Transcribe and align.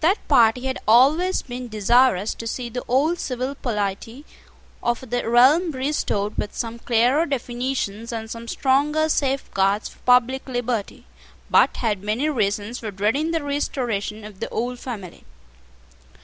That 0.00 0.18
party 0.26 0.62
had 0.66 0.80
always 0.88 1.42
been 1.42 1.68
desirous 1.68 2.34
to 2.34 2.46
see 2.48 2.68
the 2.68 2.82
old 2.88 3.20
civil 3.20 3.54
polity 3.54 4.24
of 4.82 5.08
the 5.10 5.28
realm 5.28 5.70
restored 5.70 6.36
with 6.36 6.56
some 6.56 6.80
clearer 6.80 7.24
definitions 7.24 8.10
and 8.12 8.28
some 8.28 8.48
stronger 8.48 9.08
safeguards 9.08 9.88
for 9.90 10.00
public 10.00 10.48
liberty, 10.48 11.06
but 11.48 11.76
had 11.76 12.02
many 12.02 12.28
reasons 12.28 12.80
for 12.80 12.90
dreading 12.90 13.30
the 13.30 13.44
restoration 13.44 14.24
of 14.24 14.40
the 14.40 14.48
old 14.48 14.80
family. 14.80 15.22